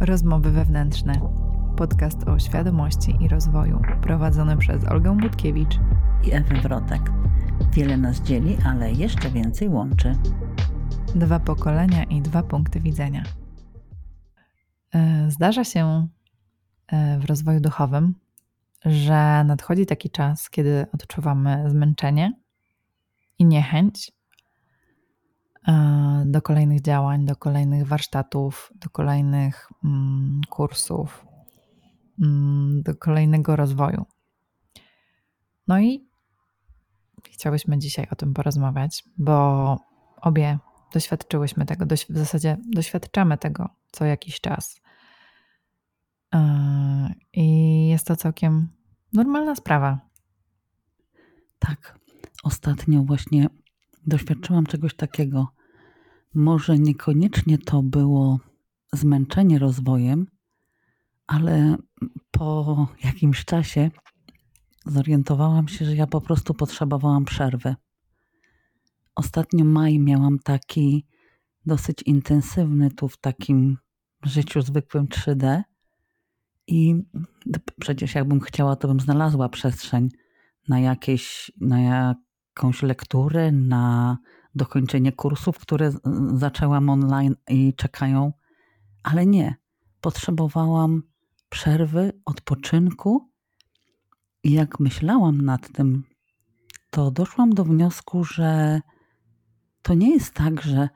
[0.00, 1.12] Rozmowy wewnętrzne.
[1.76, 5.78] Podcast o świadomości i rozwoju, prowadzony przez Olgę Budkiewicz
[6.24, 7.02] i Ewę Wrotek.
[7.72, 10.16] Wiele nas dzieli, ale jeszcze więcej łączy.
[11.14, 13.22] Dwa pokolenia i dwa punkty widzenia.
[14.94, 16.08] E, zdarza się
[16.86, 18.14] e, w rozwoju duchowym,
[18.84, 22.32] że nadchodzi taki czas, kiedy odczuwamy zmęczenie
[23.38, 24.12] i niechęć
[26.26, 31.26] do kolejnych działań, do kolejnych warsztatów, do kolejnych mm, kursów,
[32.22, 34.06] mm, do kolejnego rozwoju.
[35.68, 36.08] No i
[37.24, 39.76] chciałyśmy dzisiaj o tym porozmawiać, bo
[40.22, 40.58] obie
[40.92, 44.80] doświadczyłyśmy tego, w zasadzie doświadczamy tego co jakiś czas.
[46.34, 48.68] E, I jest to całkiem
[49.12, 50.00] normalna sprawa.
[51.58, 51.98] Tak.
[52.44, 53.46] Ostatnio właśnie
[54.06, 55.57] doświadczyłam czegoś takiego.
[56.38, 58.40] Może niekoniecznie to było
[58.92, 60.26] zmęczenie rozwojem,
[61.26, 61.76] ale
[62.30, 63.90] po jakimś czasie
[64.86, 67.74] zorientowałam się, że ja po prostu potrzebowałam przerwy.
[69.14, 71.06] Ostatnio maj miałam taki
[71.66, 73.78] dosyć intensywny tu w takim
[74.22, 75.62] życiu zwykłym 3D.
[76.66, 76.94] I
[77.80, 80.08] przecież jakbym chciała, to bym znalazła przestrzeń
[80.68, 84.18] na jakieś, na jakąś lekturę, na
[84.54, 85.92] dokończenie kursów, które
[86.34, 88.32] zaczęłam online i czekają,
[89.02, 89.54] ale nie.
[90.00, 91.02] Potrzebowałam
[91.48, 93.30] przerwy, odpoczynku.
[94.42, 96.04] I jak myślałam nad tym,
[96.90, 98.80] to doszłam do wniosku, że
[99.82, 100.88] to nie jest tak, że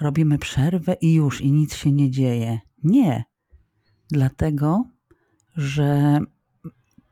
[0.00, 2.60] robimy przerwę i już, i nic się nie dzieje.
[2.84, 3.24] Nie.
[4.10, 4.84] Dlatego,
[5.56, 6.18] że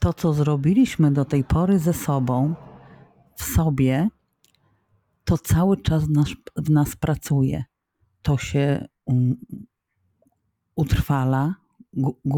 [0.01, 2.55] to, co zrobiliśmy do tej pory ze sobą,
[3.37, 4.09] w sobie,
[5.25, 7.65] to cały czas nas, w nas pracuje.
[8.23, 9.37] To się um,
[10.77, 11.55] utrwala,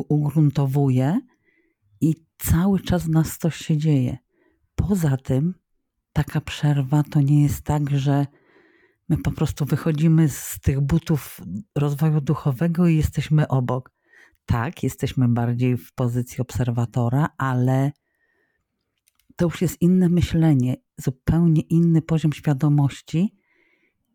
[0.09, 1.20] ugruntowuje
[2.01, 4.19] i cały czas w nas coś się dzieje.
[4.75, 5.55] Poza tym,
[6.12, 8.27] taka przerwa to nie jest tak, że
[9.09, 11.41] My po prostu wychodzimy z tych butów
[11.75, 13.91] rozwoju duchowego i jesteśmy obok.
[14.47, 17.93] Tak, jesteśmy bardziej w pozycji obserwatora, ale
[19.37, 23.34] to już jest inne myślenie, zupełnie inny poziom świadomości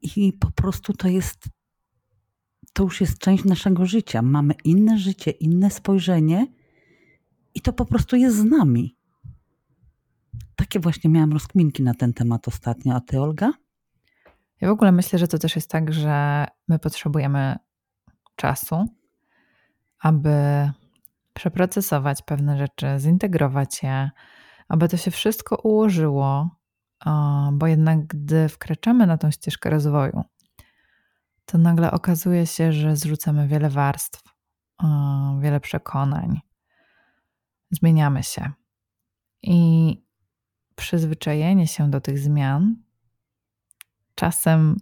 [0.01, 1.49] i po prostu to jest
[2.73, 4.21] to już jest część naszego życia.
[4.21, 6.47] Mamy inne życie, inne spojrzenie
[7.53, 8.97] i to po prostu jest z nami.
[10.55, 12.95] Takie właśnie miałam rozkminki na ten temat ostatnio.
[12.95, 13.51] A ty, Olga?
[14.61, 17.55] Ja w ogóle myślę, że to też jest tak, że my potrzebujemy
[18.35, 18.85] czasu,
[19.99, 20.31] aby
[21.33, 24.09] przeprocesować pewne rzeczy, zintegrować je,
[24.67, 26.60] aby to się wszystko ułożyło,
[27.51, 30.23] bo jednak gdy wkraczamy na tą ścieżkę rozwoju,
[31.45, 34.23] to nagle okazuje się, że zrzucamy wiele warstw,
[35.39, 36.39] wiele przekonań,
[37.71, 38.51] zmieniamy się.
[39.43, 39.97] I
[40.75, 42.75] przyzwyczajenie się do tych zmian
[44.15, 44.77] czasem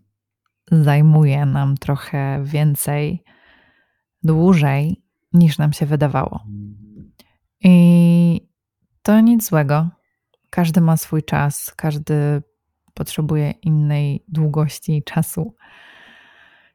[0.72, 3.24] zajmuje nam trochę więcej,
[4.24, 5.04] dłużej
[5.34, 6.44] niż nam się wydawało.
[7.64, 8.50] I
[9.02, 9.90] to nic złego.
[10.50, 12.42] Każdy ma swój czas, każdy
[12.94, 15.56] potrzebuje innej długości czasu,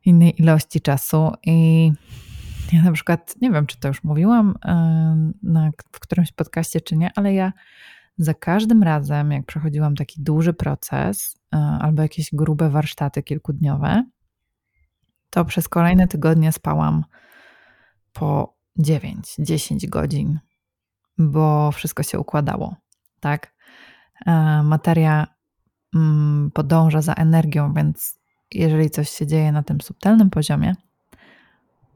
[0.05, 1.33] innej ilości czasu.
[1.43, 1.93] I
[2.73, 4.55] ja na przykład, nie wiem, czy to już mówiłam
[5.43, 7.53] na, w którymś podcaście, czy nie, ale ja
[8.19, 14.05] za każdym razem, jak przechodziłam taki duży proces e, albo jakieś grube warsztaty kilkudniowe,
[15.31, 17.05] to przez kolejne tygodnie spałam
[18.13, 20.41] po 9-10 godzin,
[21.19, 22.77] bo wszystko się układało.
[23.21, 23.54] Tak?
[24.27, 25.27] E, materia
[25.95, 28.21] mm, podąża za energią, więc
[28.53, 30.75] jeżeli coś się dzieje na tym subtelnym poziomie,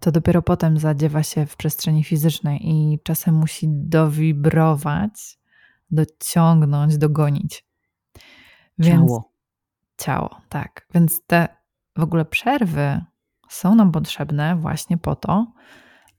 [0.01, 5.39] to dopiero potem zadziewa się w przestrzeni fizycznej i czasem musi dowibrować
[5.91, 7.65] dociągnąć, dogonić.
[8.79, 9.33] Więc, ciało.
[9.97, 10.87] Ciało, tak.
[10.95, 11.49] Więc te
[11.97, 13.05] w ogóle przerwy
[13.49, 15.53] są nam potrzebne właśnie po to,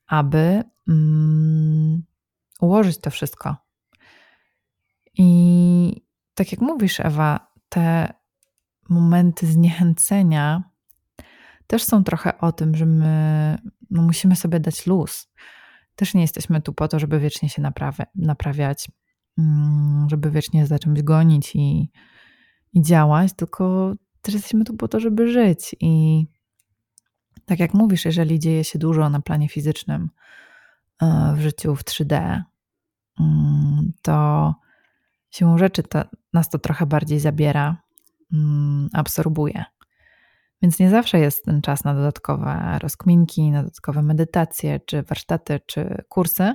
[0.08, 2.04] aby mm,
[2.62, 3.56] ułożyć to wszystko.
[5.22, 6.02] I
[6.34, 8.14] tak jak mówisz, Ewa, te
[8.90, 10.64] momenty zniechęcenia
[11.68, 13.58] też są trochę o tym, że my
[13.92, 15.32] no, musimy sobie dać luz.
[15.96, 17.62] Też nie jesteśmy tu po to, żeby wiecznie się
[18.16, 18.88] naprawiać.
[19.38, 21.92] Mm, żeby wiecznie za czymś gonić i,
[22.74, 25.76] i działać, tylko też jesteśmy tu po to, żeby żyć.
[25.80, 26.26] I
[27.46, 30.10] tak jak mówisz, jeżeli dzieje się dużo na planie fizycznym
[31.02, 32.42] e, w życiu w 3D,
[33.20, 34.54] mm, to
[35.30, 36.04] siłą rzeczy to,
[36.34, 37.78] nas to trochę bardziej zabiera,
[38.34, 39.66] mm, absorbuje.
[40.62, 46.04] Więc nie zawsze jest ten czas na dodatkowe rozkminki, na dodatkowe medytacje, czy warsztaty, czy
[46.10, 46.54] kursy.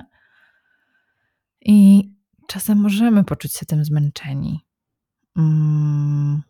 [1.61, 2.09] I
[2.47, 4.65] czasem możemy poczuć się tym zmęczeni.
[5.37, 6.43] Mm,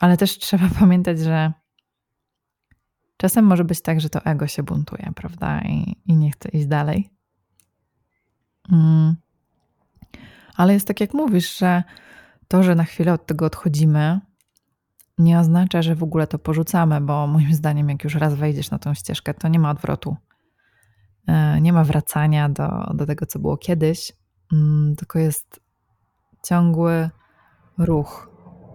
[0.00, 1.52] ale też trzeba pamiętać, że
[3.16, 5.60] czasem może być tak, że to ego się buntuje, prawda?
[5.62, 7.10] I, i nie chce iść dalej.
[8.72, 9.16] Mm.
[10.58, 11.82] Ale jest tak, jak mówisz, że
[12.48, 14.20] to, że na chwilę od tego odchodzimy,
[15.18, 18.78] nie oznacza, że w ogóle to porzucamy, bo moim zdaniem, jak już raz wejdziesz na
[18.78, 20.16] tą ścieżkę, to nie ma odwrotu.
[21.26, 24.12] E, nie ma wracania do, do tego, co było kiedyś,
[24.52, 25.60] mm, tylko jest
[26.46, 27.10] ciągły
[27.78, 28.30] ruch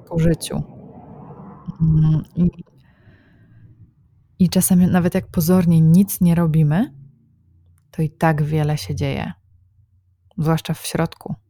[0.09, 0.63] po życiu.
[1.81, 2.49] Mm, I,
[4.39, 6.93] I czasem, nawet jak pozornie nic nie robimy,
[7.91, 9.33] to i tak wiele się dzieje,
[10.37, 11.42] zwłaszcza w środku.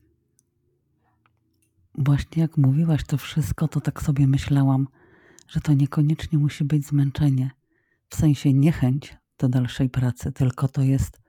[1.95, 4.87] Właśnie jak mówiłaś to wszystko, to tak sobie myślałam,
[5.47, 7.51] że to niekoniecznie musi być zmęczenie,
[8.09, 11.21] w sensie niechęć do dalszej pracy, tylko to jest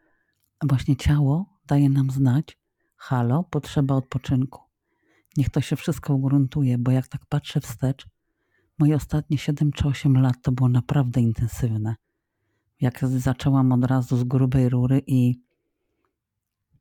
[0.63, 2.59] właśnie ciało daje nam znać,
[2.97, 4.61] halo, potrzeba odpoczynku.
[5.37, 8.07] Niech to się wszystko ugruntuje, bo jak tak patrzę wstecz,
[8.79, 11.97] moje ostatnie 7 czy 8 lat to było naprawdę intensywne.
[12.81, 15.41] Jak zaczęłam od razu z grubej rury i,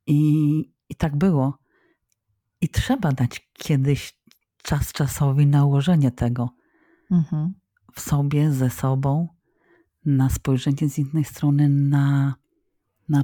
[0.08, 0.18] i,
[0.90, 1.63] i tak było.
[2.64, 4.20] I trzeba dać kiedyś
[4.62, 6.50] czas czasowi na ułożenie tego
[7.12, 7.54] mhm.
[7.94, 9.28] w sobie, ze sobą,
[10.06, 12.36] na spojrzenie z innej strony, na,
[13.10, 13.24] na,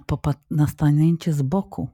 [0.51, 1.89] na stanięcie z boku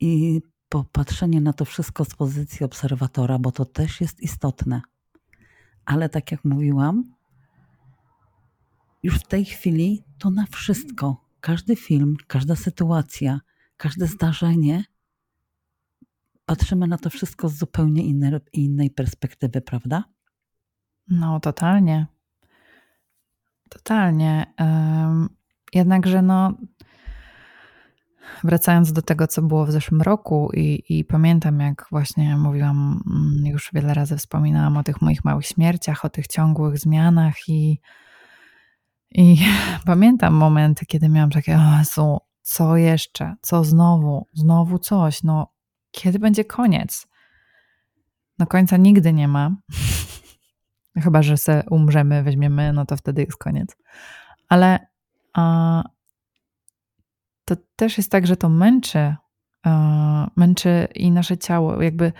[0.00, 4.80] i popatrzenie na to wszystko z pozycji obserwatora, bo to też jest istotne.
[5.84, 7.14] Ale tak jak mówiłam,
[9.02, 13.40] już w tej chwili to na wszystko, każdy film, każda sytuacja,
[13.76, 14.84] każde zdarzenie
[16.56, 18.02] patrzymy na to wszystko z zupełnie
[18.52, 20.04] innej, perspektywy, prawda?
[21.08, 22.06] No, totalnie.
[23.68, 24.54] Totalnie.
[25.74, 26.52] Jednakże, no,
[28.44, 33.46] wracając do tego, co było w zeszłym roku, i, i, pamiętam, jak właśnie mówiłam, mm,
[33.46, 37.80] już wiele razy wspominałam o tych moich małych śmierciach, o tych ciągłych zmianach, i,
[39.10, 39.36] i
[39.86, 45.51] pamiętam momenty, kiedy miałam takie, o Jezu, co jeszcze, co znowu, znowu coś, no
[45.92, 47.06] kiedy będzie koniec?
[48.38, 49.56] No końca nigdy nie ma.
[51.04, 53.76] Chyba, że se umrzemy, weźmiemy, no to wtedy jest koniec.
[54.48, 54.86] Ale
[55.32, 55.82] a,
[57.44, 59.14] to też jest tak, że to męczy,
[59.62, 61.82] a, męczy i nasze ciało.
[61.82, 62.12] Jakby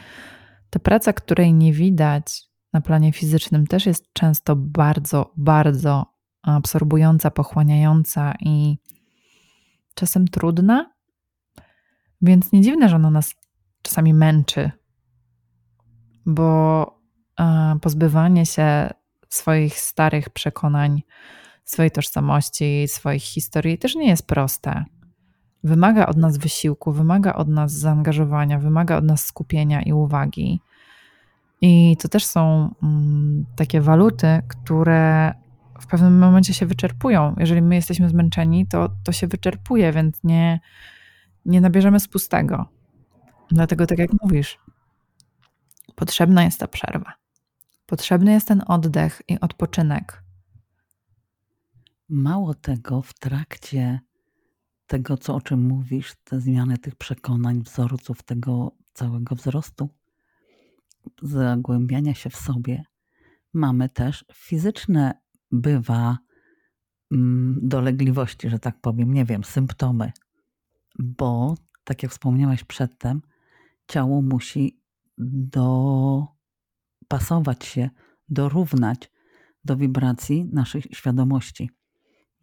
[0.71, 2.43] ta praca, której nie widać
[2.73, 8.79] na planie fizycznym, też jest często bardzo, bardzo absorbująca, pochłaniająca i
[9.95, 10.93] czasem trudna.
[12.23, 13.35] Więc nie dziwne, że ona nas
[13.83, 14.71] czasami męczy,
[16.27, 16.87] bo
[17.41, 18.91] e, pozbywanie się
[19.29, 21.03] swoich starych przekonań,
[21.65, 24.85] swojej tożsamości, swoich historii też nie jest proste.
[25.65, 30.61] Wymaga od nas wysiłku, wymaga od nas zaangażowania, wymaga od nas skupienia i uwagi.
[31.61, 35.35] I to też są mm, takie waluty, które
[35.81, 37.35] w pewnym momencie się wyczerpują.
[37.39, 40.61] Jeżeli my jesteśmy zmęczeni, to to się wyczerpuje, więc nie,
[41.47, 42.69] nie nabierzemy z pustego.
[43.53, 44.59] Dlatego, tak jak mówisz,
[45.95, 47.13] potrzebna jest ta przerwa.
[47.87, 50.23] Potrzebny jest ten oddech i odpoczynek.
[52.09, 54.01] Mało tego, w trakcie
[54.87, 59.89] tego, co o czym mówisz, te zmiany tych przekonań, wzorców, tego całego wzrostu,
[61.23, 62.85] zagłębiania się w sobie,
[63.53, 66.19] mamy też fizyczne, bywa
[67.13, 70.13] mm, dolegliwości, że tak powiem, nie wiem, symptomy,
[70.99, 73.23] bo tak jak wspomniałaś przedtem,
[73.87, 74.81] ciało musi
[77.09, 77.91] dopasować się,
[78.29, 79.11] dorównać
[79.65, 81.71] do wibracji naszej świadomości.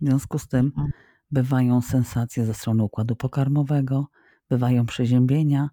[0.01, 0.91] W związku z tym mhm.
[1.31, 4.07] bywają sensacje ze strony układu pokarmowego,
[4.49, 5.69] bywają przeziębienia.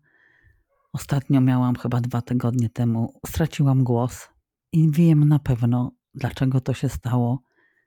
[0.93, 4.29] Ostatnio miałam chyba dwa tygodnie temu, straciłam głos
[4.73, 7.43] i wiem na pewno, dlaczego to się stało.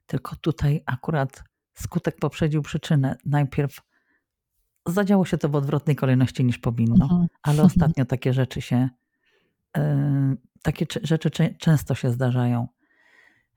[0.06, 1.44] Tylko tutaj akurat
[1.74, 3.16] skutek poprzedził przyczynę.
[3.26, 3.82] Najpierw
[4.90, 7.28] zadziało się to w odwrotnej kolejności niż powinno, mhm.
[7.44, 7.68] ale mhm.
[7.68, 8.90] ostatnio takie rzeczy się,
[9.78, 12.68] e, takie rzeczy często się zdarzają.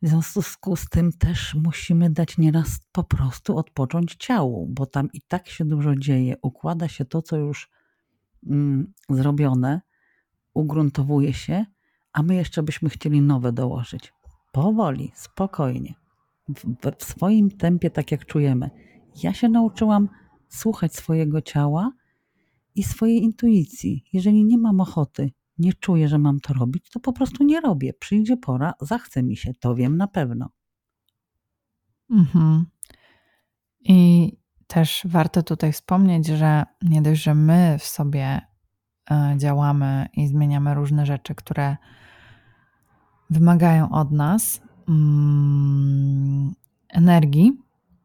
[0.03, 5.21] W związku z tym też musimy dać nieraz po prostu odpocząć ciału, bo tam i
[5.21, 6.37] tak się dużo dzieje.
[6.43, 7.71] Układa się to, co już
[8.47, 9.81] mm, zrobione,
[10.55, 11.67] ugruntowuje się,
[12.13, 14.13] a my jeszcze byśmy chcieli nowe dołożyć.
[14.53, 15.95] Powoli, spokojnie,
[16.49, 16.65] w,
[16.99, 18.71] w swoim tempie, tak jak czujemy.
[19.23, 20.09] Ja się nauczyłam
[20.55, 21.93] słuchać swojego ciała
[22.75, 24.05] i swojej intuicji.
[24.13, 27.93] Jeżeli nie mam ochoty nie czuję, że mam to robić, to po prostu nie robię.
[27.93, 30.49] Przyjdzie pora, zachce mi się, to wiem na pewno.
[32.11, 32.67] Mhm.
[33.81, 34.33] I
[34.67, 38.41] też warto tutaj wspomnieć, że nie dość, że my w sobie
[39.11, 41.77] e, działamy i zmieniamy różne rzeczy, które
[43.31, 46.55] wymagają od nas mm,
[46.89, 47.53] energii,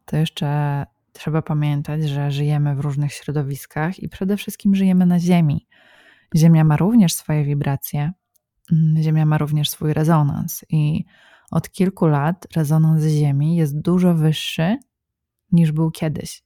[0.04, 0.86] to jeszcze
[1.18, 5.66] trzeba pamiętać, że żyjemy w różnych środowiskach i przede wszystkim żyjemy na Ziemi.
[6.36, 8.12] Ziemia ma również swoje wibracje,
[8.72, 11.04] mm, Ziemia ma również swój rezonans i
[11.50, 14.76] od kilku lat rezonans Ziemi jest dużo wyższy
[15.52, 16.42] niż był kiedyś.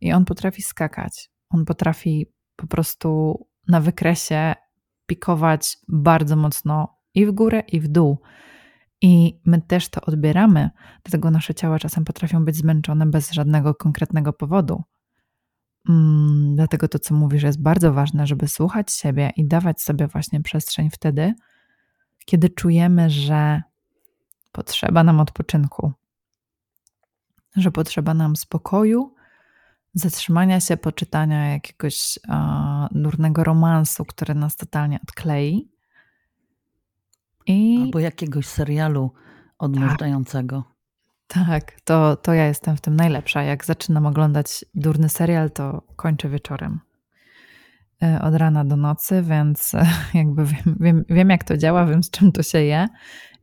[0.00, 1.30] I on potrafi skakać.
[1.50, 2.26] On potrafi
[2.56, 4.54] po prostu na wykresie
[5.06, 8.18] pikować bardzo mocno i w górę, i w dół.
[9.02, 10.70] I my też to odbieramy,
[11.04, 14.82] dlatego nasze ciała czasem potrafią być zmęczone bez żadnego konkretnego powodu.
[15.88, 20.42] Mm, dlatego to, co mówisz, jest bardzo ważne, żeby słuchać siebie i dawać sobie właśnie
[20.42, 21.34] przestrzeń wtedy,
[22.24, 23.62] kiedy czujemy, że
[24.52, 25.92] potrzeba nam odpoczynku,
[27.56, 29.14] że potrzeba nam spokoju,
[29.94, 35.70] zatrzymania się, poczytania jakiegoś uh, durnego romansu, który nas totalnie odklei.
[37.50, 37.82] I...
[37.82, 39.10] Albo jakiegoś serialu
[39.58, 40.64] odmurzającego.
[41.26, 43.42] Tak, tak, to, to ja jestem w tym najlepsza.
[43.42, 46.80] Jak zaczynam oglądać durny serial, to kończę wieczorem.
[48.02, 49.72] E, od rana do nocy, więc
[50.14, 52.88] jakby wiem, wiem, wiem, jak to działa, wiem z czym to się je.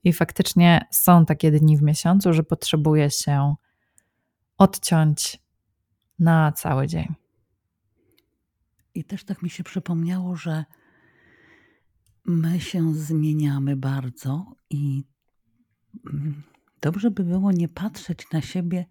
[0.03, 3.55] I faktycznie są takie dni w miesiącu, że potrzebuję się
[4.57, 5.39] odciąć
[6.19, 7.15] na cały dzień.
[8.95, 10.65] I też tak mi się przypomniało, że
[12.27, 15.03] my się zmieniamy bardzo i
[16.13, 16.43] mm,
[16.81, 18.85] dobrze by było nie patrzeć na siebie,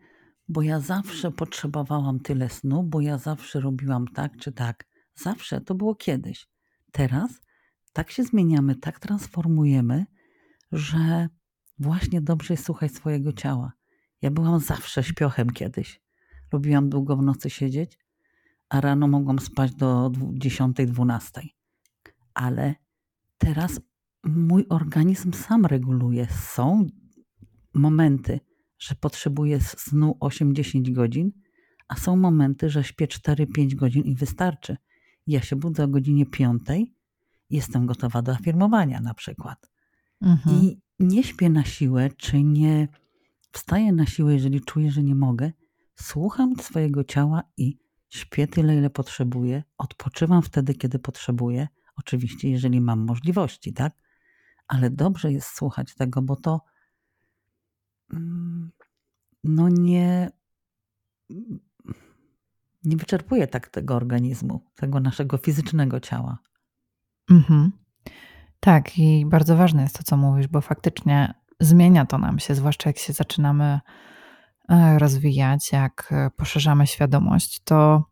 [0.48, 4.86] bo ja zawsze potrzebowałam tyle snu, bo ja zawsze robiłam tak czy tak.
[5.14, 6.48] Zawsze to było kiedyś.
[6.92, 7.40] Teraz
[7.92, 10.06] tak się zmieniamy, tak transformujemy,
[10.72, 11.28] że
[11.78, 13.72] właśnie dobrze jest słuchać swojego ciała.
[14.22, 16.00] Ja byłam zawsze śpiochem kiedyś.
[16.52, 17.98] Lubiłam długo w nocy siedzieć,
[18.68, 21.40] a rano mogłam spać do 10-12.
[22.34, 22.74] Ale
[23.38, 23.80] teraz
[24.24, 26.26] mój organizm sam reguluje.
[26.30, 26.86] Są
[27.74, 28.40] momenty,
[28.78, 31.32] że potrzebuję snu 8-10 godzin,
[31.88, 34.76] a są momenty, że śpię 4-5 godzin i wystarczy.
[35.26, 36.62] Ja się budzę o godzinie 5,
[37.50, 39.70] jestem gotowa do afirmowania na przykład.
[40.22, 40.56] Mhm.
[40.56, 42.88] I nie śpię na siłę, czy nie
[43.52, 45.52] wstaję na siłę, jeżeli czuję, że nie mogę.
[45.94, 47.78] Słucham swojego ciała i
[48.08, 49.62] śpię tyle, ile potrzebuję.
[49.78, 51.68] Odpoczywam wtedy, kiedy potrzebuję.
[51.96, 53.92] Oczywiście, jeżeli mam możliwości, tak?
[54.68, 56.60] Ale dobrze jest słuchać tego, bo to
[58.12, 58.70] mm,
[59.44, 60.30] no nie,
[62.84, 66.38] nie wyczerpuje tak tego organizmu, tego naszego fizycznego ciała.
[67.30, 67.72] Mhm.
[68.60, 72.90] Tak, i bardzo ważne jest to, co mówisz, bo faktycznie zmienia to nam się, zwłaszcza
[72.90, 73.80] jak się zaczynamy
[74.68, 78.04] e, rozwijać, jak e, poszerzamy świadomość, to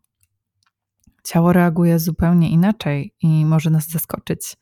[1.25, 4.57] ciało reaguje zupełnie inaczej i może nas zaskoczyć.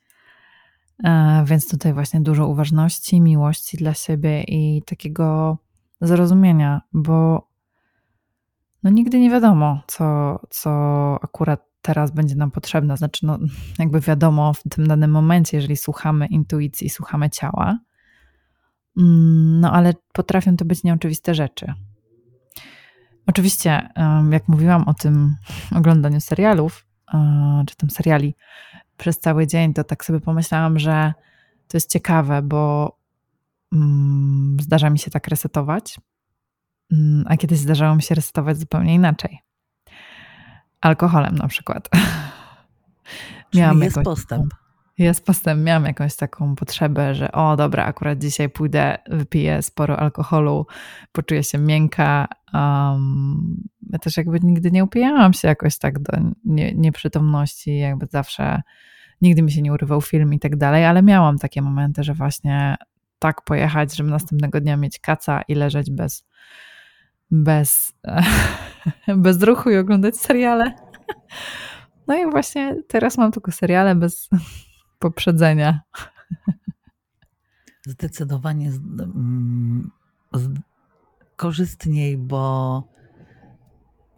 [1.04, 5.58] E, więc tutaj właśnie dużo uważności, miłości dla siebie i takiego
[6.00, 7.48] zrozumienia, bo
[8.82, 10.70] no nigdy nie wiadomo, co, co
[11.22, 12.96] akurat teraz będzie nam potrzebne.
[12.96, 13.38] Znaczy, no,
[13.78, 17.78] jakby wiadomo w tym danym momencie, jeżeli słuchamy intuicji, słuchamy ciała,
[18.98, 21.74] mm, no ale potrafią to być nieoczywiste rzeczy.
[23.26, 23.88] Oczywiście,
[24.30, 25.36] jak mówiłam o tym
[25.74, 28.34] oglądaniu serialów, e, czy tam seriali
[28.96, 31.14] przez cały dzień, to tak sobie pomyślałam, że
[31.68, 32.96] to jest ciekawe, bo
[33.72, 36.00] mm, zdarza mi się tak resetować,
[36.92, 39.44] mm, a kiedyś zdarzało mi się resetować zupełnie inaczej
[40.84, 41.88] alkoholem na przykład.
[43.54, 44.54] Miałam jest jakąś, postęp.
[44.98, 45.62] Jest postęp.
[45.62, 50.66] Miałam jakąś taką potrzebę, że o dobra, akurat dzisiaj pójdę, wypiję sporo alkoholu,
[51.12, 52.28] poczuję się miękka.
[52.52, 56.12] Um, ja też jakby nigdy nie upijałam się jakoś tak do
[56.44, 58.62] nie, nieprzytomności, jakby zawsze
[59.22, 62.76] nigdy mi się nie urywał film i tak dalej, ale miałam takie momenty, że właśnie
[63.18, 66.26] tak pojechać, żeby następnego dnia mieć kaca i leżeć bez,
[67.30, 67.92] bez,
[69.16, 70.74] bez ruchu i oglądać seriale.
[72.06, 74.28] No i właśnie teraz mam tylko seriale bez
[75.04, 75.80] poprzedzenia.
[77.86, 79.90] Zdecydowanie z, mm,
[80.32, 80.48] z,
[81.36, 82.82] korzystniej, bo,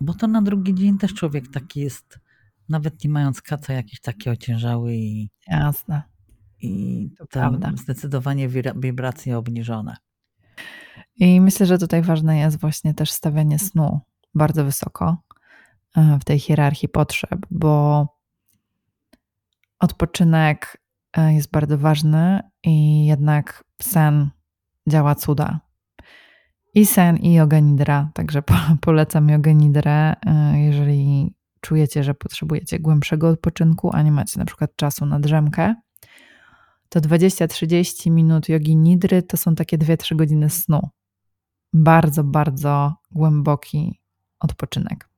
[0.00, 2.18] bo to na drugi dzień też człowiek taki jest,
[2.68, 5.30] nawet nie mając kaca, jakiś taki ociężały i.
[5.48, 6.02] Jasne.
[6.62, 7.72] I to prawda.
[7.76, 9.96] zdecydowanie wibracje obniżone.
[11.16, 14.00] I myślę, że tutaj ważne jest właśnie też stawianie snu
[14.34, 15.16] bardzo wysoko
[15.96, 18.06] e, w tej hierarchii potrzeb, bo
[19.80, 20.82] odpoczynek
[21.16, 24.30] e, jest bardzo ważny i jednak sen
[24.88, 25.60] działa cuda.
[26.74, 28.10] I sen, i yoga nidra.
[28.14, 28.42] Także
[28.80, 34.76] polecam yoga nidrę, e, jeżeli czujecie, że potrzebujecie głębszego odpoczynku, a nie macie na przykład
[34.76, 35.74] czasu na drzemkę,
[36.88, 40.88] to 20-30 minut jogi nidry to są takie 2-3 godziny snu.
[41.72, 44.00] Bardzo, bardzo głęboki
[44.40, 45.08] odpoczynek.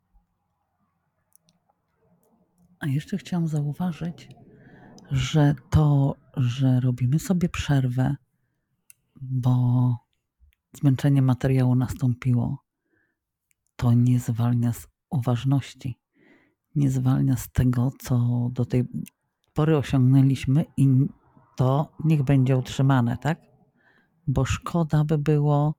[2.81, 4.29] A jeszcze chciałam zauważyć,
[5.11, 8.17] że to, że robimy sobie przerwę,
[9.21, 9.97] bo
[10.73, 12.65] zmęczenie materiału nastąpiło,
[13.77, 15.99] to nie zwalnia z uważności,
[16.75, 18.85] nie zwalnia z tego, co do tej
[19.55, 20.89] pory osiągnęliśmy i
[21.57, 23.41] to niech będzie utrzymane, tak?
[24.27, 25.75] Bo szkoda by było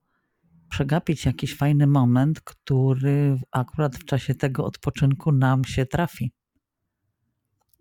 [0.68, 6.32] przegapić jakiś fajny moment, który akurat w czasie tego odpoczynku nam się trafi.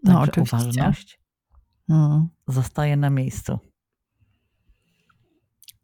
[0.04, 0.58] No, Także oczywiście.
[0.58, 1.19] uważność.
[2.48, 3.60] Zostaje na miejscu.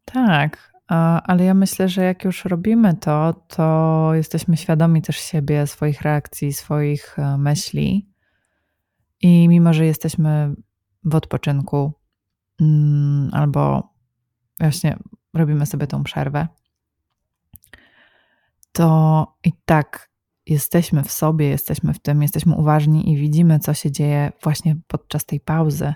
[0.06, 0.76] Tak,
[1.24, 6.54] ale ja myślę, że jak już robimy to, to jesteśmy świadomi też siebie, swoich reakcji,
[6.54, 8.10] swoich e, myśli.
[9.22, 10.56] I mimo, że jesteśmy
[11.04, 11.94] w odpoczynku,
[12.62, 13.94] mm, albo
[14.60, 14.98] właśnie
[15.34, 16.48] robimy sobie tą przerwę,
[18.72, 20.10] to i tak
[20.46, 25.26] jesteśmy w sobie, jesteśmy w tym, jesteśmy uważni i widzimy, co się dzieje właśnie podczas
[25.26, 25.94] tej pauzy.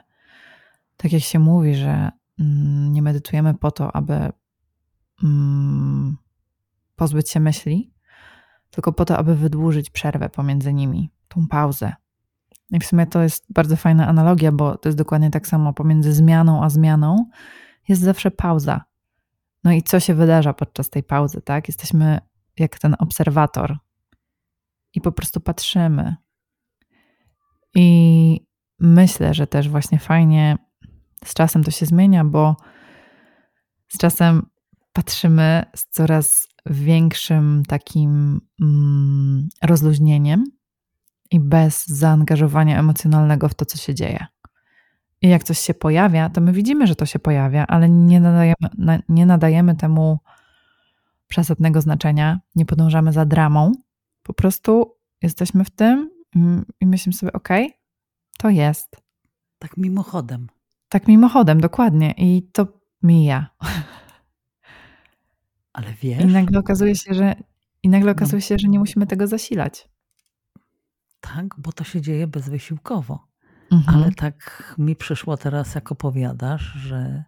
[0.97, 4.31] Tak jak się mówi, że mm, nie medytujemy po to, aby
[5.23, 6.17] mm,
[6.95, 7.93] pozbyć się myśli,
[8.69, 11.93] tylko po to, aby wydłużyć przerwę pomiędzy nimi, tą pauzę.
[12.71, 16.13] I w sumie to jest bardzo fajna analogia, bo to jest dokładnie tak samo pomiędzy
[16.13, 17.25] zmianą a zmianą
[17.87, 18.81] jest zawsze pauza.
[19.63, 21.67] No i co się wydarza podczas tej pauzy, tak?
[21.67, 22.19] Jesteśmy
[22.57, 23.77] jak ten obserwator
[24.93, 26.15] i po prostu patrzymy.
[27.75, 28.48] I
[28.79, 30.58] myślę, że też właśnie fajnie
[31.25, 32.55] z czasem to się zmienia, bo
[33.88, 34.50] z czasem
[34.93, 40.43] patrzymy z coraz większym takim mm, rozluźnieniem
[41.31, 44.25] i bez zaangażowania emocjonalnego w to, co się dzieje.
[45.21, 49.02] I jak coś się pojawia, to my widzimy, że to się pojawia, ale nie nadajemy,
[49.10, 50.19] nie nadajemy temu
[51.28, 53.71] przesadnego znaczenia, nie podążamy za dramą.
[54.29, 56.09] Po prostu jesteśmy w tym
[56.81, 57.49] i myślimy sobie, ok,
[58.37, 59.01] to jest.
[59.59, 60.47] Tak mimochodem.
[60.89, 62.13] Tak mimochodem, dokładnie.
[62.17, 62.67] I to
[63.03, 63.49] mija.
[65.73, 66.23] Ale wiesz.
[66.23, 67.35] I nagle okazuje się, że,
[67.83, 68.11] i nagle no.
[68.11, 69.89] okazuje się, że nie musimy tego zasilać.
[71.21, 73.27] Tak, bo to się dzieje bezwysiłkowo.
[73.71, 73.97] Mhm.
[73.97, 77.23] Ale tak mi przyszło teraz, jak opowiadasz, że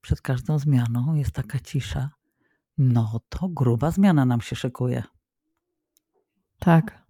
[0.00, 2.10] przed każdą zmianą jest taka cisza.
[2.78, 5.02] No to gruba zmiana nam się szykuje.
[6.58, 7.06] Tak.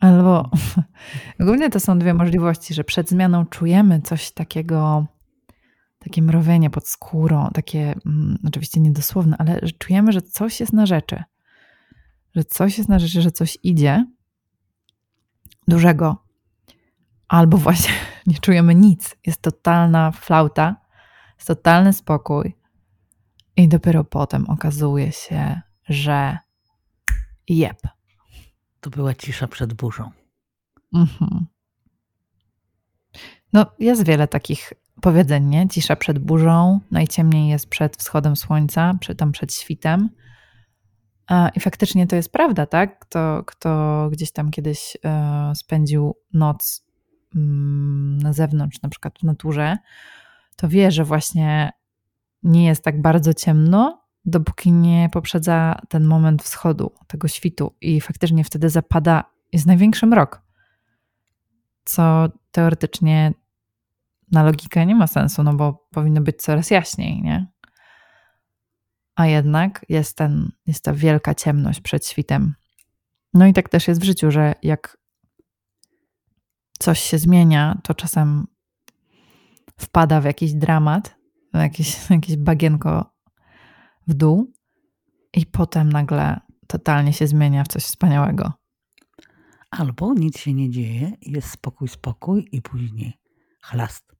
[0.00, 0.50] Albo
[1.40, 5.06] głównie to są dwie możliwości, że przed zmianą czujemy coś takiego
[5.98, 10.86] takie mrowienie pod skórą, takie mm, oczywiście niedosłowne, ale że czujemy, że coś jest na
[10.86, 11.22] rzeczy.
[12.34, 14.06] Że coś jest na rzeczy, że coś idzie
[15.68, 16.24] dużego.
[17.28, 17.94] Albo właśnie
[18.26, 19.16] nie czujemy nic.
[19.26, 20.76] Jest totalna flauta,
[21.34, 22.56] jest totalny spokój.
[23.56, 26.38] I dopiero potem okazuje się, że
[27.48, 27.93] jep.
[28.84, 30.10] To była cisza przed burzą.
[30.94, 31.46] Mhm.
[33.52, 35.68] No, jest wiele takich powiedzeń, nie?
[35.68, 40.10] Cisza przed burzą, najciemniej jest przed wschodem słońca, czy tam przed świtem.
[41.54, 42.98] I faktycznie to jest prawda, tak?
[42.98, 46.86] Kto, kto gdzieś tam kiedyś e, spędził noc
[47.34, 49.76] mm, na zewnątrz, na przykład w naturze,
[50.56, 51.72] to wie, że właśnie
[52.42, 58.44] nie jest tak bardzo ciemno, dopóki nie poprzedza ten moment wschodu, tego świtu, i faktycznie
[58.44, 60.42] wtedy zapada, jest największy mrok.
[61.84, 63.34] Co teoretycznie
[64.32, 67.46] na logikę nie ma sensu, no bo powinno być coraz jaśniej, nie?
[69.14, 72.54] A jednak jest, ten, jest ta wielka ciemność przed świtem.
[73.34, 74.98] No i tak też jest w życiu, że jak
[76.78, 78.46] coś się zmienia, to czasem
[79.76, 81.16] wpada w jakiś dramat,
[81.54, 83.13] w jakieś, jakieś bagienko
[84.06, 84.52] w dół
[85.32, 88.52] i potem nagle totalnie się zmienia w coś wspaniałego.
[89.70, 93.18] Albo nic się nie dzieje, jest spokój, spokój i później
[93.62, 94.16] chlast.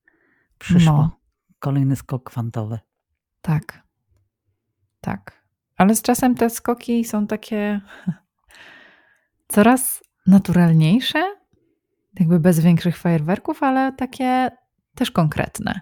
[0.58, 0.92] Przyszło.
[0.92, 1.20] No.
[1.58, 2.78] Kolejny skok kwantowy.
[3.40, 3.82] Tak.
[5.00, 5.44] Tak.
[5.76, 7.80] Ale z czasem te skoki są takie
[9.54, 11.36] coraz naturalniejsze,
[12.20, 14.50] jakby bez większych fajerwerków, ale takie
[14.94, 15.80] też konkretne.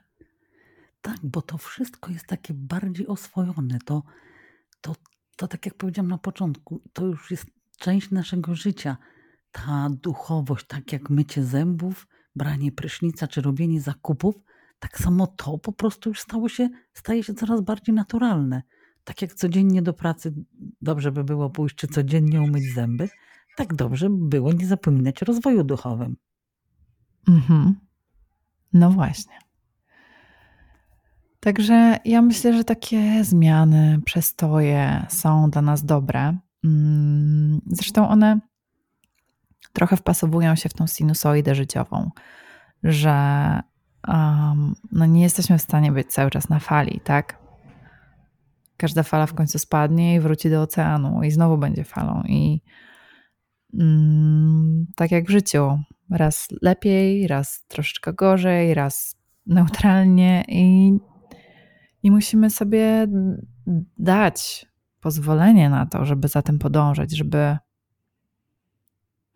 [1.02, 3.78] Tak, bo to wszystko jest takie bardziej oswojone.
[3.84, 4.02] To,
[4.80, 4.96] to,
[5.36, 7.46] to tak jak powiedziałam na początku, to już jest
[7.78, 8.96] część naszego życia.
[9.52, 14.34] Ta duchowość, tak jak mycie zębów, branie prysznica czy robienie zakupów,
[14.78, 18.62] tak samo to po prostu już stało się, staje się coraz bardziej naturalne.
[19.04, 20.34] Tak jak codziennie do pracy
[20.82, 23.08] dobrze by było pójść, czy codziennie umyć zęby,
[23.56, 26.16] tak dobrze by było nie zapominać o rozwoju duchowym.
[27.28, 27.74] Mhm.
[28.72, 29.38] No właśnie.
[31.44, 36.36] Także ja myślę, że takie zmiany, przestoje są dla nas dobre.
[36.64, 38.40] Mm, zresztą one
[39.72, 42.10] trochę wpasowują się w tą sinusoidę życiową,
[42.82, 43.12] że
[44.08, 47.38] um, no nie jesteśmy w stanie być cały czas na fali, tak?
[48.76, 52.22] Każda fala w końcu spadnie i wróci do oceanu, i znowu będzie falą.
[52.26, 52.60] I
[53.74, 55.78] mm, tak jak w życiu,
[56.10, 60.92] raz lepiej, raz troszeczkę gorzej, raz neutralnie, i,
[62.02, 63.06] i musimy sobie
[63.98, 64.66] dać
[65.00, 67.56] pozwolenie na to, żeby za tym podążać, żeby,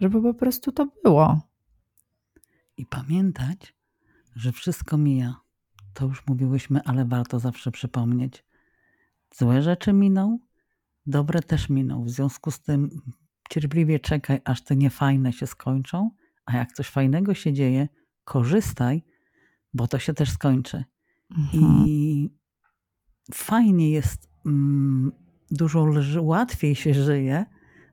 [0.01, 1.41] żeby po prostu to było.
[2.77, 3.75] I pamiętać,
[4.37, 5.41] że wszystko mija.
[5.95, 8.45] To już mówiłyśmy, ale warto zawsze przypomnieć.
[9.35, 10.39] Złe rzeczy miną,
[11.07, 12.05] dobre też miną.
[12.05, 12.91] W związku z tym
[13.51, 16.11] cierpliwie czekaj, aż te niefajne się skończą,
[16.47, 17.89] a jak coś fajnego się dzieje,
[18.25, 19.05] korzystaj,
[19.75, 20.85] bo to się też skończy.
[21.31, 21.85] Mhm.
[21.87, 22.31] I
[23.35, 25.13] fajnie jest, mm,
[25.51, 27.45] dużo łatwiej się żyje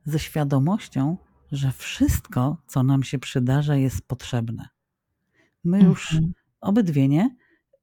[0.04, 1.16] ze świadomością,
[1.52, 4.68] że wszystko, co nam się przydarza, jest potrzebne.
[5.64, 6.32] My już mhm.
[6.60, 7.36] obydwie nie.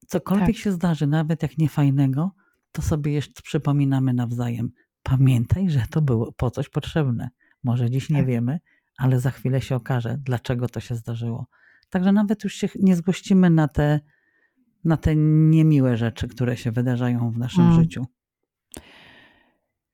[0.08, 0.56] Cokolwiek tak.
[0.56, 2.32] się zdarzy, nawet jak niefajnego,
[2.72, 4.72] to sobie jeszcze przypominamy nawzajem.
[5.04, 7.30] Pamiętaj, że to było po coś potrzebne.
[7.64, 8.28] Może dziś nie tak.
[8.28, 8.60] wiemy,
[8.98, 11.48] ale za chwilę się okaże, dlaczego to się zdarzyło.
[11.90, 14.00] Także nawet już się nie zgościmy na te,
[14.84, 17.82] na te niemiłe rzeczy, które się wydarzają w naszym mm.
[17.82, 18.06] życiu.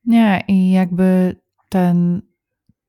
[0.05, 1.35] Nie, i jakby
[1.69, 2.21] ten,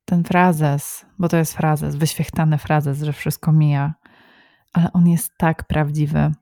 [0.05, 3.95] ten frazes, bo to jest frazes, wyświechtany frazes, że wszystko mija,
[4.73, 6.33] ale on jest tak prawdziwy.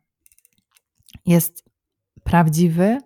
[1.27, 1.64] Jest
[2.25, 2.99] prawdziwy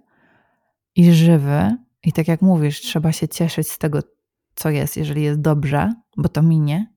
[0.97, 1.77] i żywy.
[2.03, 4.01] I tak jak mówisz, trzeba się cieszyć z tego,
[4.55, 6.93] co jest, jeżeli jest dobrze, bo to minie,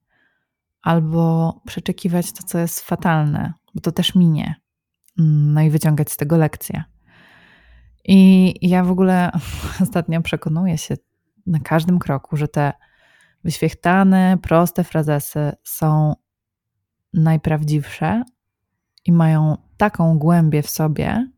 [0.82, 4.56] albo przeczekiwać to, co jest fatalne, bo to też minie.
[5.17, 6.84] No i wyciągać z tego lekcje.
[8.06, 9.32] I ja w ogóle
[9.84, 10.95] ostatnio przekonuję się
[11.45, 12.73] na każdym kroku, że te
[13.43, 16.15] wyświechtane, proste frazesy są
[17.13, 18.23] najprawdziwsze
[19.06, 21.32] i mają taką głębię w sobie.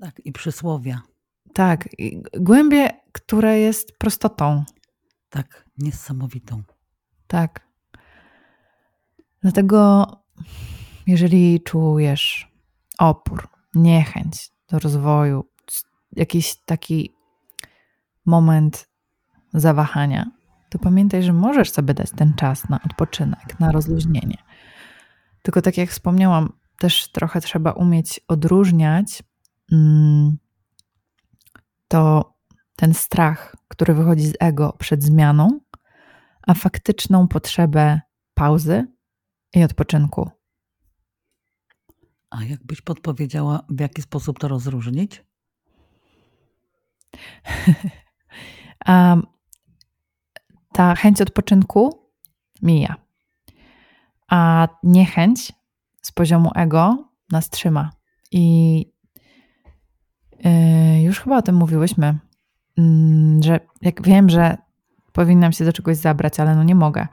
[0.00, 1.02] Tak, i przysłowia.
[1.54, 4.64] Tak, i głębię, która jest prostotą.
[5.30, 6.62] Tak, niesamowitą.
[7.26, 7.68] Tak.
[9.42, 10.06] Dlatego,
[11.08, 12.52] jeżeli czujesz
[12.98, 15.44] opór, niechęć do rozwoju,
[16.12, 17.12] jakiś taki
[18.26, 18.88] moment
[19.54, 20.30] zawahania,
[20.70, 24.36] to pamiętaj, że możesz sobie dać ten czas na odpoczynek, na rozluźnienie.
[25.42, 29.22] Tylko tak jak wspomniałam, też trochę trzeba umieć odróżniać
[29.72, 30.38] mm,
[31.88, 32.34] to
[32.76, 35.60] ten strach, który wychodzi z ego przed zmianą,
[36.46, 38.00] a faktyczną potrzebę
[38.34, 38.86] pauzy
[39.54, 40.37] i odpoczynku.
[42.30, 45.24] A jakbyś podpowiedziała, w jaki sposób to rozróżnić?
[50.72, 52.10] ta chęć odpoczynku
[52.62, 52.96] mija,
[54.28, 55.52] a niechęć
[56.02, 57.90] z poziomu ego nas trzyma.
[58.32, 58.86] I
[60.44, 62.18] yy, już chyba o tym mówiłyśmy,
[62.76, 64.56] yy, że jak wiem, że
[65.12, 67.06] powinnam się do czegoś zabrać, ale no nie mogę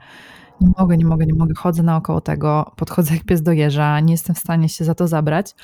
[0.60, 4.12] nie mogę, nie mogę, nie mogę, chodzę naokoło tego, podchodzę jak pies do jeża, nie
[4.12, 5.54] jestem w stanie się za to zabrać,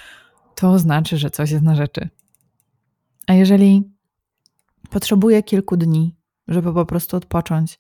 [0.55, 2.09] to znaczy, że coś jest na rzeczy.
[3.26, 3.92] A jeżeli
[4.90, 6.16] potrzebuję kilku dni,
[6.48, 7.78] żeby po prostu odpocząć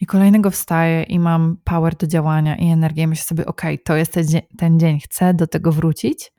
[0.00, 4.12] i kolejnego wstaję i mam power do działania i energię, myślę sobie, ok, to jest
[4.12, 6.32] ten dzień, ten dzień, chcę do tego wrócić,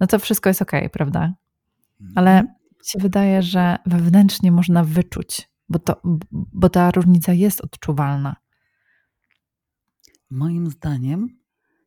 [0.00, 1.34] no to wszystko jest ok, prawda?
[2.14, 2.56] Ale mhm.
[2.84, 6.00] się wydaje, że wewnętrznie można wyczuć, bo, to,
[6.32, 8.36] bo ta różnica jest odczuwalna.
[10.30, 11.28] Moim zdaniem,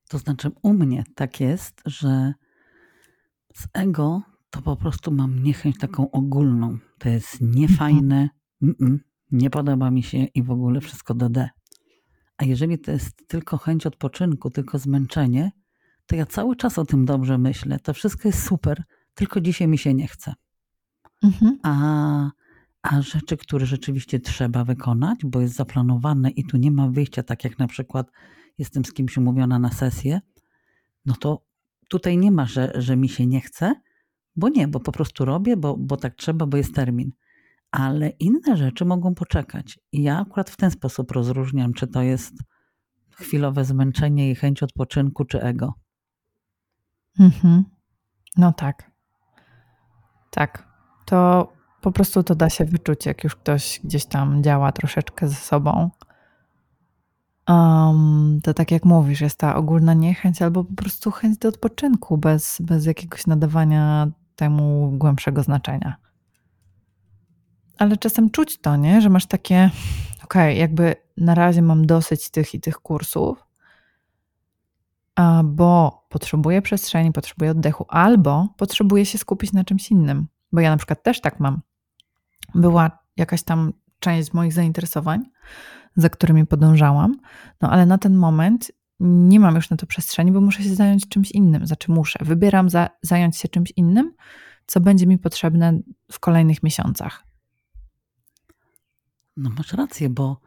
[0.10, 2.34] to znaczy u mnie tak jest, że
[3.54, 6.78] z ego to po prostu mam niechęć taką ogólną.
[7.00, 8.30] To jest niefajne,
[8.62, 9.00] mm
[9.32, 11.50] nie podoba mi się i w ogóle wszystko do D.
[12.38, 15.52] A jeżeli to jest tylko chęć odpoczynku, tylko zmęczenie,
[16.06, 17.80] to ja cały czas o tym dobrze myślę.
[17.80, 20.34] To wszystko jest super, tylko dzisiaj mi się nie chce.
[21.24, 21.60] Mhm.
[21.64, 22.32] A
[22.82, 27.44] a rzeczy, które rzeczywiście trzeba wykonać, bo jest zaplanowane i tu nie ma wyjścia, tak
[27.44, 28.12] jak na przykład
[28.58, 30.22] jestem z kimś umówiona na sesję,
[31.06, 31.44] no to
[31.90, 33.76] tutaj nie ma, że, że mi się nie chce,
[34.36, 37.12] bo nie, bo po prostu robię, bo, bo tak trzeba, bo jest termin.
[37.72, 39.80] Ale inne rzeczy mogą poczekać.
[39.92, 42.34] I ja akurat w ten sposób rozróżniam, czy to jest
[43.12, 45.74] chwilowe zmęczenie i chęć odpoczynku, czy ego.
[47.20, 47.64] Mhm.
[48.38, 48.92] No tak.
[50.32, 50.68] Tak.
[51.06, 55.36] To po prostu to da się wyczuć, jak już ktoś gdzieś tam działa troszeczkę ze
[55.36, 55.90] sobą.
[57.48, 62.18] Um, to tak jak mówisz, jest ta ogólna niechęć albo po prostu chęć do odpoczynku
[62.18, 65.96] bez, bez jakiegoś nadawania temu głębszego znaczenia.
[67.78, 69.02] Ale czasem czuć to, nie?
[69.02, 69.70] że masz takie,
[70.24, 73.46] okej, okay, jakby na razie mam dosyć tych i tych kursów,
[75.44, 80.28] bo potrzebuję przestrzeni, potrzebuję oddechu, albo potrzebuję się skupić na czymś innym.
[80.52, 81.62] Bo ja na przykład też tak mam.
[82.56, 85.24] Była jakaś tam część moich zainteresowań,
[85.96, 87.16] za którymi podążałam,
[87.62, 91.08] no ale na ten moment nie mam już na to przestrzeni, bo muszę się zająć
[91.08, 91.68] czymś innym.
[91.68, 94.14] Znaczy muszę, wybieram za, zająć się czymś innym,
[94.66, 95.80] co będzie mi potrzebne
[96.12, 97.24] w kolejnych miesiącach.
[99.38, 100.42] No masz rację, bo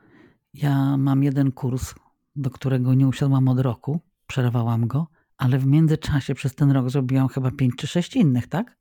[0.54, 1.94] ja mam jeden kurs,
[2.36, 7.28] do którego nie usiadłam od roku, przerwałam go, ale w międzyczasie przez ten rok zrobiłam
[7.28, 8.78] chyba pięć czy sześć innych, tak?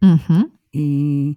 [0.00, 0.50] Mhm.
[0.72, 1.36] I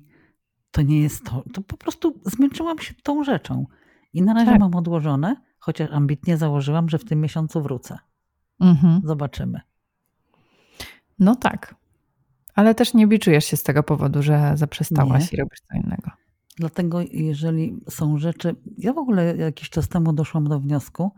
[0.75, 1.43] to nie jest to.
[1.53, 3.65] To po prostu zmęczyłam się tą rzeczą.
[4.13, 4.59] I na razie tak.
[4.59, 7.97] mam odłożone, chociaż ambitnie założyłam, że w tym miesiącu wrócę.
[8.59, 9.01] Mhm.
[9.03, 9.61] Zobaczymy.
[11.19, 11.75] No tak.
[12.55, 15.37] Ale też nie biczujesz się z tego powodu, że zaprzestałaś nie.
[15.37, 16.11] i robisz co innego.
[16.57, 18.55] Dlatego, jeżeli są rzeczy.
[18.77, 21.11] Ja w ogóle jakiś czas temu doszłam do wniosku,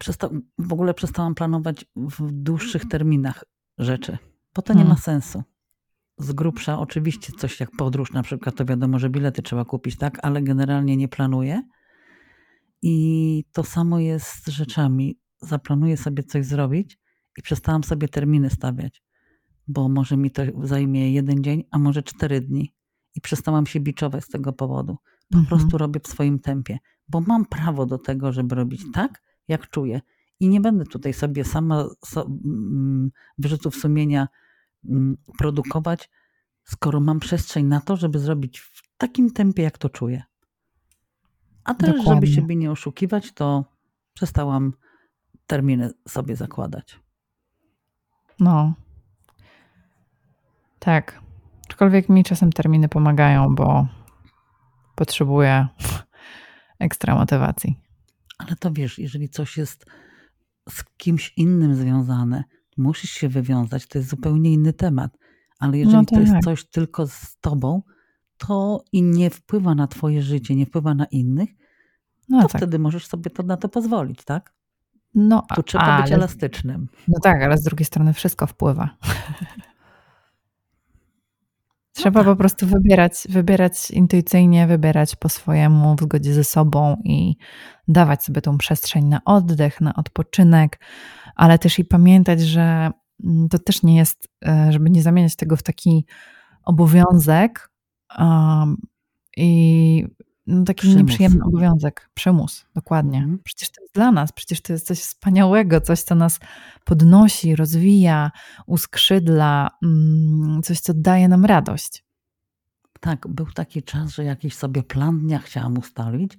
[0.00, 0.28] przesta...
[0.58, 3.44] w ogóle przestałam planować w dłuższych terminach
[3.78, 4.18] rzeczy,
[4.54, 4.96] bo to nie hmm.
[4.96, 5.42] ma sensu.
[6.18, 10.18] Z grubsza oczywiście coś jak podróż na przykład, to wiadomo, że bilety trzeba kupić, tak,
[10.22, 11.62] ale generalnie nie planuję.
[12.82, 15.18] I to samo jest z rzeczami.
[15.40, 16.98] Zaplanuję sobie coś zrobić
[17.38, 19.02] i przestałam sobie terminy stawiać,
[19.68, 22.74] bo może mi to zajmie jeden dzień, a może cztery dni.
[23.14, 24.96] I przestałam się biczować z tego powodu.
[25.30, 25.46] Po mhm.
[25.46, 30.00] prostu robię w swoim tempie, bo mam prawo do tego, żeby robić tak, jak czuję.
[30.40, 34.28] I nie będę tutaj sobie sama so, mm, wyrzutów sumienia
[35.38, 36.10] produkować,
[36.64, 40.22] skoro mam przestrzeń na to, żeby zrobić w takim tempie, jak to czuję.
[41.64, 42.14] A też, Dokładnie.
[42.14, 43.64] żeby siebie nie oszukiwać, to
[44.14, 44.72] przestałam
[45.46, 47.00] terminy sobie zakładać.
[48.40, 48.74] No.
[50.78, 51.22] Tak.
[51.68, 53.86] Aczkolwiek mi czasem terminy pomagają, bo
[54.94, 55.66] potrzebuję
[56.78, 57.78] ekstra motywacji.
[58.38, 59.86] Ale to wiesz, jeżeli coś jest
[60.68, 62.44] z kimś innym związane,
[62.76, 65.18] musisz się wywiązać, to jest zupełnie inny temat.
[65.58, 66.42] Ale jeżeli no to, to jest tak.
[66.42, 67.82] coś tylko z tobą,
[68.36, 71.48] to i nie wpływa na twoje życie, nie wpływa na innych,
[72.28, 72.60] no to tak.
[72.60, 74.54] wtedy możesz sobie to na to pozwolić, tak?
[75.14, 76.88] No, tu trzeba ale, być elastycznym.
[77.08, 78.90] No tak, ale z drugiej strony wszystko wpływa.
[81.92, 82.32] Trzeba no tak.
[82.32, 87.36] po prostu wybierać, wybierać intuicyjnie, wybierać po swojemu, w zgodzie ze sobą i
[87.88, 90.80] dawać sobie tą przestrzeń na oddech, na odpoczynek,
[91.36, 92.90] ale też i pamiętać, że
[93.24, 96.06] mm, to też nie jest, e, żeby nie zamieniać tego w taki
[96.64, 97.70] obowiązek
[99.36, 100.06] i
[100.46, 100.96] no, taki przymus.
[100.96, 103.18] nieprzyjemny obowiązek, przymus, dokładnie.
[103.18, 103.38] Mhm.
[103.44, 106.40] Przecież to jest dla nas, przecież to jest coś wspaniałego, coś, co nas
[106.84, 108.30] podnosi, rozwija,
[108.66, 112.04] uskrzydla, mm, coś, co daje nam radość.
[113.00, 116.38] Tak, był taki czas, że jakiś sobie plan dnia chciałam ustalić,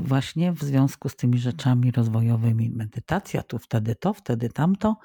[0.00, 2.70] właśnie w związku z tymi rzeczami rozwojowymi.
[2.70, 4.96] Medytacja, tu wtedy to, wtedy tamto.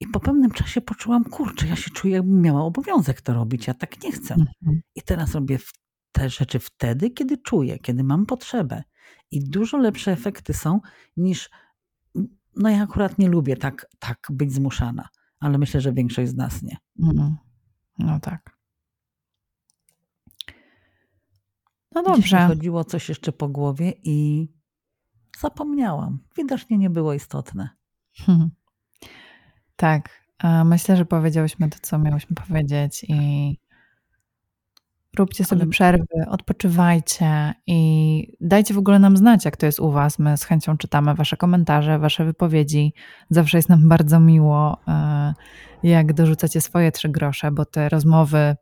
[0.00, 3.74] I po pewnym czasie poczułam, kurczę, ja się czuję, jakbym miała obowiązek to robić, ja
[3.74, 4.34] tak nie chcę.
[4.34, 4.80] Mhm.
[4.94, 5.58] I teraz robię
[6.12, 8.82] te rzeczy wtedy, kiedy czuję, kiedy mam potrzebę.
[9.30, 10.80] I dużo lepsze efekty są
[11.16, 11.50] niż.
[12.56, 15.08] No, ja akurat nie lubię tak, tak być zmuszana,
[15.40, 16.76] ale myślę, że większość z nas nie.
[17.02, 17.36] Mm.
[17.98, 18.58] No tak.
[21.94, 22.22] No dobrze.
[22.22, 24.48] Dziś chodziło coś jeszcze po głowie i
[25.38, 26.18] zapomniałam.
[26.36, 27.68] Widocznie nie było istotne.
[28.16, 28.50] Hmm.
[29.76, 30.26] Tak.
[30.64, 33.58] Myślę, że powiedziałyśmy to, co miałyśmy powiedzieć i
[35.18, 40.18] Róbcie sobie przerwy, odpoczywajcie i dajcie w ogóle nam znać, jak to jest u Was.
[40.18, 42.94] My z chęcią czytamy Wasze komentarze, Wasze wypowiedzi.
[43.30, 45.34] Zawsze jest nam bardzo miło, e,
[45.82, 48.56] jak dorzucacie swoje trzy grosze, bo te rozmowy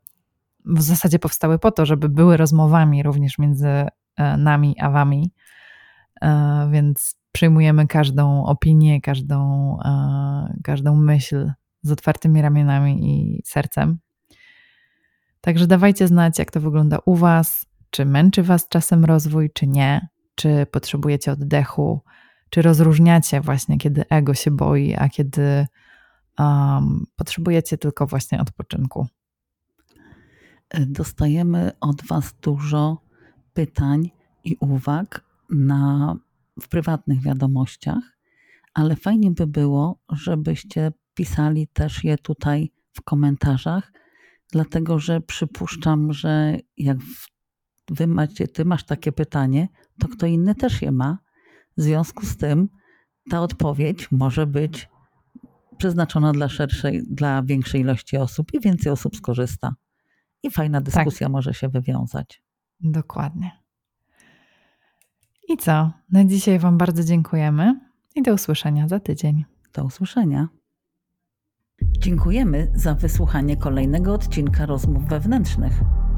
[0.64, 3.88] w zasadzie powstały po to, żeby były rozmowami również między e,
[4.36, 5.32] nami a Wami.
[6.22, 9.76] E, więc przyjmujemy każdą opinię, każdą,
[10.64, 13.98] każdą myśl z otwartymi ramionami i sercem.
[15.40, 20.08] Także dawajcie znać, jak to wygląda u Was, czy męczy Was czasem rozwój, czy nie,
[20.34, 22.00] czy potrzebujecie oddechu,
[22.50, 25.66] czy rozróżniacie właśnie, kiedy ego się boi, a kiedy
[26.38, 29.06] um, potrzebujecie tylko właśnie odpoczynku.
[30.86, 33.02] Dostajemy od Was dużo
[33.52, 34.10] pytań
[34.44, 36.16] i uwag na,
[36.60, 38.18] w prywatnych wiadomościach,
[38.74, 43.92] ale fajnie by było, żebyście wpisali też je tutaj w komentarzach,
[44.52, 46.98] dlatego że przypuszczam, że jak
[47.90, 51.18] wy macie, ty masz takie pytanie, to kto inny też je ma.
[51.76, 52.68] W związku z tym
[53.30, 54.88] ta odpowiedź może być
[55.78, 59.74] przeznaczona dla szerszej, dla większej ilości osób i więcej osób skorzysta.
[60.42, 61.32] I fajna dyskusja tak.
[61.32, 62.42] może się wywiązać.
[62.80, 63.50] Dokładnie.
[65.48, 65.90] I co?
[66.10, 67.80] Na dzisiaj Wam bardzo dziękujemy
[68.14, 69.44] i do usłyszenia za tydzień.
[69.72, 70.48] Do usłyszenia.
[71.82, 75.72] Dziękujemy za wysłuchanie kolejnego odcinka rozmów wewnętrznych.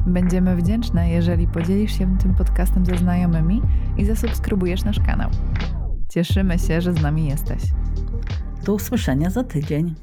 [0.07, 3.63] Będziemy wdzięczne, jeżeli podzielisz się tym podcastem ze znajomymi
[3.97, 5.31] i zasubskrybujesz nasz kanał.
[6.09, 7.63] Cieszymy się, że z nami jesteś.
[8.65, 9.95] Do usłyszenia za tydzień.